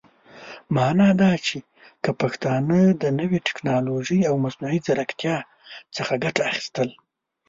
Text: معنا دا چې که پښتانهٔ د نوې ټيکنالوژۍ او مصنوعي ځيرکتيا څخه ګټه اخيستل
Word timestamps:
معنا 0.75 1.09
دا 1.21 1.31
چې 1.45 1.57
که 2.03 2.11
پښتانهٔ 2.21 2.81
د 3.01 3.03
نوې 3.19 3.39
ټيکنالوژۍ 3.47 4.21
او 4.29 4.35
مصنوعي 4.45 4.79
ځيرکتيا 4.85 5.35
څخه 5.95 6.13
ګټه 6.23 6.41
اخيستل 6.49 6.89